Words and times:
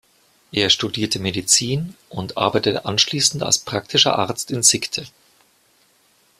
Er 0.51 0.71
studierte 0.71 1.19
Medizin 1.19 1.95
und 2.09 2.35
arbeitete 2.35 2.85
anschließend 2.85 3.43
als 3.43 3.59
praktischer 3.59 4.17
Arzt 4.17 4.49
in 4.49 4.63
Sickte. 4.63 5.05